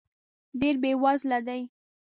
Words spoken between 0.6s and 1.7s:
بې وزله دی.